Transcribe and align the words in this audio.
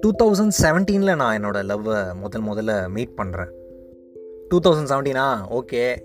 Two 0.00 0.10
thousand 0.22 0.54
செவன்டீனில் 0.62 1.16
நான் 1.16 1.44
என்னோடய 1.44 1.68
லவ்வை 1.70 2.14
முதல் 2.14 2.44
முதல்ல 2.44 2.88
மீட் 2.88 3.14
பண்ணுறேன் 3.16 3.50
டூ 4.48 4.60
தௌசண்ட் 4.60 4.90
செவன்டீனா 4.92 5.26
ஓகே 5.58 5.96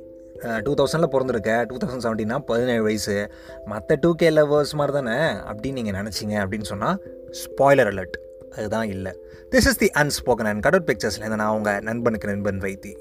டூ 0.61 0.73
தௌசண்டில் 0.73 1.11
பிறந்திருக்கேன் 1.13 1.65
டூ 1.65 1.77
தௌசண்ட் 1.77 2.05
செவன்டீனா 2.05 2.39
பதினேழு 2.39 2.83
வயசு. 2.83 3.31
மற்ற 3.65 3.95
டூ 3.95 4.13
கே 4.13 4.29
லவ்வர்ஸ் 4.29 4.73
மாதிரி 4.73 4.97
தானே 4.97 5.17
அப்படின்னு 5.49 5.71
நீங்கள் 5.71 6.01
நினச்சிங்க 6.01 6.35
அப்படின்னு 6.43 6.61
சொன்னால் 6.61 7.01
ஸ்பாய்லர் 7.43 7.91
அலர்ட் 7.93 8.17
அதுதான் 8.55 8.87
இல்லை. 8.87 9.11
This 9.51 9.67
is 9.71 9.77
the 9.77 9.91
unspoken 9.93 10.45
and 10.45 10.61
cutout 10.61 10.89
பிக்சர்ஸ்லேருந்து 10.91 11.35
நான் 11.35 11.53
அவங்க 11.53 11.79
நண்பனுக்கு 11.79 12.27
நண்பன் 12.27 12.59
வைத்தி. 12.59 12.97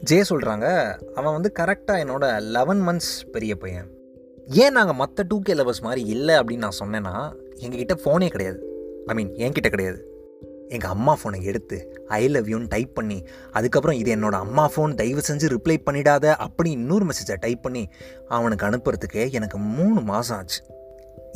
ஜே 0.00 0.20
சொல்கிறாங்க 0.20 0.96
அவன் 1.14 1.32
வந்து 1.32 1.52
கரெக்டாக 1.58 2.02
என்னோட 2.04 2.40
லெவன் 2.40 2.88
மந்த்ஸ் 2.88 3.30
பெரிய 3.32 3.56
பையன். 3.56 3.98
ஏன் 4.52 4.72
நாங்கள் 4.72 4.94
மற்ற 4.94 5.24
டூ 5.28 5.40
கே 5.40 5.54
லவர்ஸ் 5.54 5.82
மாதிரி 5.82 6.08
இல்லை 6.08 6.34
அப்படின்னு 6.34 6.56
நான் 6.56 6.78
சொன்னேன்னா 6.78 7.12
எங்ககிட்ட 7.54 7.94
ஃபோனே 8.04 8.28
கிடையாது. 8.28 8.58
ஐ 9.06 9.14
மீன் 9.14 9.32
என்கிட்ட 9.34 9.68
கிடையாது. 9.68 10.08
எங்கள் 10.68 10.90
அம்மா 10.90 11.18
ஃபோனை 11.22 11.42
எடுத்து 11.42 12.04
ஐ 12.06 12.28
லவ் 12.28 12.48
யூன்னு 12.48 12.68
டைப் 12.68 12.94
பண்ணி 12.94 13.24
அதுக்கப்புறம் 13.50 13.96
இது 13.96 14.16
என்னோட 14.16 14.30
அம்மா 14.30 14.70
ஃபோன் 14.76 14.94
தயவு 14.94 15.22
செஞ்சு 15.28 15.56
ரிப்ளை 15.56 15.76
பண்ணிடாத 15.90 16.34
அப்படி 16.34 16.70
இன்னொரு 16.70 17.06
மெசேஜை 17.06 17.36
டைப் 17.40 17.62
பண்ணி 17.62 17.88
அவனுக்கு 18.28 18.66
அனுப்புறதுக்கு 18.66 19.32
எனக்கு 19.32 19.58
மூணு 19.58 20.00
மாதம் 20.00 20.38
ஆச்சு. 20.38 20.64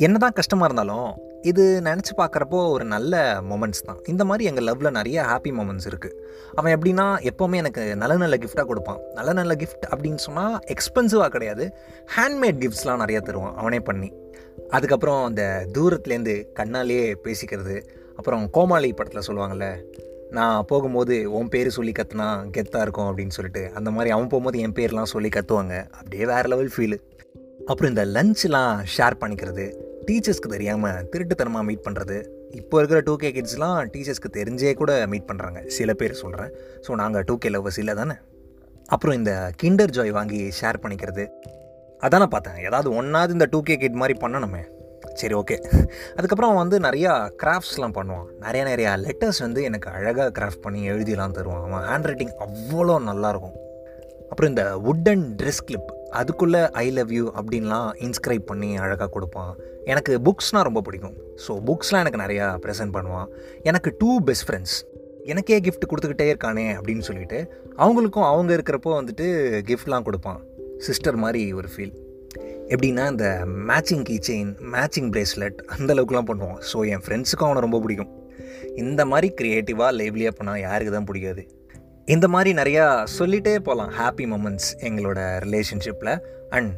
என்ன 0.05 0.17
தான் 0.17 0.35
கஷ்டமாக 0.37 0.67
இருந்தாலும் 0.67 1.09
இது 1.49 1.63
நினச்சி 1.87 2.13
பார்க்குறப்போ 2.19 2.59
ஒரு 2.75 2.85
நல்ல 2.93 3.13
மொமெண்ட்ஸ் 3.49 3.83
தான். 3.87 3.99
இந்த 4.11 4.23
மாதிரி 4.29 4.43
எங்கள் 4.49 4.65
லவ்வில் 4.67 4.95
நிறைய 4.97 5.17
ஹாப்பி 5.29 5.51
மொமெண்ட்ஸ் 5.59 5.87
இருக்குது 5.89 6.17
அவன் 6.57 6.73
எப்படின்னா 6.75 7.05
எப்போவுமே 7.29 7.57
எனக்கு 7.63 7.83
நல்ல 8.01 8.15
நல்ல 8.23 8.37
கிஃப்டாக 8.43 8.65
கொடுப்பான். 8.71 8.99
நல்ல 9.17 9.33
நல்ல 9.33 9.53
கிஃப்ட் 9.61 9.85
அப்படின்னு 9.91 10.21
சொன்னால் 10.25 10.55
எக்ஸ்பென்சிவாக 10.75 11.29
கிடையாது. 11.35 11.65
ஹேண்ட்மேட் 12.15 12.59
கிஃப்ட்ஸ்லாம் 12.63 13.01
நிறையா 13.03 13.21
தருவான் 13.29 13.55
அவனே 13.61 13.79
பண்ணி. 13.79 14.09
அதுக்கப்புறம் 14.69 15.21
அந்த 15.29 15.43
தூரத்துலேருந்து 15.77 16.35
கண்ணாலேயே 16.59 17.05
பேசிக்கிறது. 17.27 17.77
அப்புறம் 18.17 18.49
கோமாளி 18.57 18.91
படத்தில் 18.99 19.27
சொல்லுவாங்கள்ல 19.29 19.69
நான் 20.31 20.65
போகும்போது 20.69 21.31
உன் 21.37 21.49
பேர் 21.55 21.75
சொல்லி 21.79 21.91
கத்துனா 21.91 22.29
கெத்தாக 22.55 22.85
இருக்கும் 22.85 23.09
அப்படின்னு 23.09 23.35
சொல்லிட்டு. 23.39 23.71
அந்த 23.79 23.89
மாதிரி 23.91 24.11
அவன் 24.15 24.31
போகும்போது 24.31 24.59
என் 24.59 24.77
பேர்லாம் 24.79 25.13
சொல்லி 25.15 25.29
கத்துவாங்க. 25.35 25.75
அப்படியே 25.97 26.25
வேறு 26.33 26.49
லெவல் 26.53 26.73
ஃபீலு 26.75 26.99
அப்புறம் 27.69 27.91
இந்த 27.91 28.05
லஞ்ச்லாம் 28.15 28.73
ஷேர் 28.95 29.21
பண்ணிக்கிறது. 29.21 29.65
டீச்சர்ஸ்க்கு 30.07 30.53
தெரியாமல் 30.55 31.05
திருட்டுத்தனமாக 31.11 31.65
மீட் 31.69 31.83
பண்ணுறது 31.87 32.17
இப்போ 32.59 32.75
இருக்கிற 32.79 32.99
டூ 33.07 33.13
கே 33.21 33.29
கிட்ஸ்லாம் 33.37 33.77
டீச்சர்ஸ்க்கு 33.93 34.29
தெரிஞ்சே 34.37 34.71
கூட 34.81 34.91
மீட் 35.11 35.27
பண்ணுறாங்க 35.29 35.59
சில 35.77 35.93
பேர் 36.01 36.21
சொல்கிறேன் 36.23 36.51
ஸோ 36.85 36.93
நாங்கள் 37.01 37.25
டூ 37.29 37.35
கே 37.43 37.49
லவ்வர்ஸ் 37.55 37.79
இல்லை 37.83 37.95
தானே? 38.01 38.15
அப்புறம் 38.95 39.15
இந்த 39.19 39.31
கிண்டர் 39.61 39.93
ஜாய் 39.97 40.15
வாங்கி 40.17 40.39
ஷேர் 40.59 40.81
பண்ணிக்கிறது. 40.83 41.25
அதானே 42.05 42.27
பார்த்தேன். 42.35 42.57
ஏதாவது 42.67 42.89
ஒன்றாவது 42.99 43.35
இந்த 43.37 43.47
டூ 43.53 43.61
கே 43.67 43.77
கிட் 43.83 43.99
மாதிரி 44.01 44.15
பண்ணணுமே. 44.23 44.63
சரி 45.21 45.35
ஓகே 45.41 45.57
அதுக்கப்புறம் 46.15 46.49
அவன் 46.49 46.63
வந்து 46.63 46.77
நிறையா 46.87 47.11
கிராஃப்ட்ஸ்லாம் 47.43 47.95
பண்ணுவான். 47.97 48.27
நிறைய 48.45 48.63
நிறையா 48.71 48.91
லெட்டர்ஸ் 49.05 49.41
வந்து 49.45 49.61
எனக்கு 49.69 49.87
அழகாக 49.97 50.29
கிராஃப்ட் 50.39 50.63
பண்ணி 50.65 50.81
எழுதிலாம் 50.93 51.35
தருவான். 51.37 51.63
அவன் 51.67 51.85
ஹேண்ட் 51.91 52.09
ரைட்டிங் 52.11 52.33
அவ்வளோ 52.47 52.97
நல்லாயிருக்கும் 53.09 53.55
அப்புறம் 54.29 54.51
இந்த 54.53 54.65
வுட்டன் 54.87 55.25
ட்ரெஸ் 55.41 55.65
கிளிப் 55.67 55.91
அதுக்குள்ளே 56.21 56.61
ஐ 56.83 56.87
லவ் 56.97 57.11
யூ 57.17 57.25
அப்படின்லாம் 57.39 57.89
இன்ஸ்கிரைப் 58.05 58.45
பண்ணி 58.51 58.69
அழகாக 58.83 59.09
கொடுப்பான். 59.15 59.53
எனக்கு 59.91 60.13
புக்ஸ்னால் 60.27 60.67
ரொம்ப 60.69 60.81
பிடிக்கும். 60.87 61.15
ஸோ 61.45 61.51
புக்ஸ்லாம் 61.69 62.03
எனக்கு 62.03 62.21
நிறையா 62.23 62.45
ப்ரெசென்ட் 62.65 62.95
பண்ணுவான். 62.97 63.27
எனக்கு 63.69 63.91
டூ 64.01 64.11
பெஸ்ட் 64.29 64.45
ஃப்ரெண்ட்ஸ் 64.47 64.77
எனக்கே 65.33 65.59
கிஃப்ட் 65.65 65.87
கொடுத்துக்கிட்டே 65.91 66.27
இருக்கானே 66.31 66.65
அப்படின்னு 66.77 67.05
சொல்லிட்டு 67.09 67.39
அவங்களுக்கும் 67.83 68.27
அவங்க 68.31 68.51
இருக்கிறப்போ 68.57 68.91
வந்துட்டு 68.99 69.27
கிஃப்ட்லாம் 69.69 70.07
கொடுப்பான். 70.07 70.41
சிஸ்டர் 70.87 71.17
மாதிரி 71.23 71.41
ஒரு 71.59 71.69
ஃபீல் 71.73 71.95
எப்படின்னா 72.73 73.03
இந்த 73.13 73.27
matching 73.69 74.05
key 74.09 74.15
chain 74.27 74.51
matching 74.75 75.09
bracelet 75.15 75.57
அந்த 75.75 75.89
அளவுக்குலாம் 75.93 76.29
பண்ணுவான். 76.29 76.59
ஸோ 76.71 76.77
என் 76.93 77.03
ஃப்ரெண்ட்ஸுக்கும் 77.05 77.49
அவனை 77.49 77.61
ரொம்ப 77.65 77.79
பிடிக்கும். 77.83 78.11
இந்த 78.83 79.01
மாதிரி 79.11 79.27
க்ரியேட்டிவாக 79.39 79.91
லைவ்லியாக 79.99 80.33
பண்ணால் 80.39 80.63
யாருக்கு 80.67 80.93
தான் 80.97 81.07
பிடிக்காது. 81.09 81.43
இந்த 82.13 82.27
மாதிரி 82.27 82.51
நிறையா 82.57 82.83
சொல்லிகிட்டே 83.19 83.59
போகலாம் 83.67 83.91
ஹாப்பி 83.99 84.25
மூமெண்ட்ஸ் 84.31 84.67
எங்களோட 84.87 85.19
ரிலேஷன்ஷிப்பில் 85.45 86.11
அண்ட் 86.49 86.73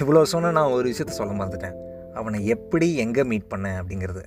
இவ்வளோ 0.00 0.22
சொன்ன 0.22 0.50
நான் 0.50 0.70
ஒரு 0.76 0.86
விஷயத்த 0.90 1.14
சொல்ல 1.18 1.32
மறந்துட்டேன். 1.40 1.76
அவனை 2.14 2.46
எப்படி 2.46 2.88
எங்கே 3.04 3.22
மீட் 3.22 3.46
பண்ணேன் 3.50 3.76
அப்படிங்கிறது 3.80 4.22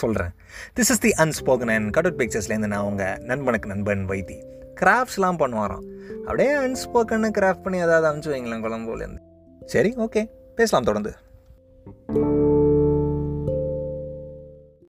சொல்கிறேன் 0.00 0.32
this 0.76 0.92
is 0.94 1.02
the 1.06 1.12
unspoken 1.24 1.72
and 1.76 1.90
cutout 1.90 2.20
பிக்சர்ஸ்லேருந்து 2.20 2.70
நான் 2.72 2.84
அவங்க 2.84 3.18
நண்பனுக்கு 3.30 3.68
நண்பன் 3.68 4.04
வைத்தி. 4.08 4.38
கிராஃப்ட்ஸ்லாம் 4.80 5.40
பண்ணுவாராம். 5.42 5.84
அப்படியே 6.26 6.52
அன்ஸ்போக்கன்னு 6.66 7.30
கிராஃப்ட் 7.40 7.64
பண்ணி 7.66 7.80
ஏதாவது 7.86 8.08
அனுப்பிச்சு 8.10 8.34
வைங்களேன் 8.34 8.64
குழம்புலேருந்து 8.66 9.22
சரி 9.66 9.94
ஓகே 10.06 10.24
பேசலாம் 10.60 10.88
தொடர்ந்து. 10.90 11.14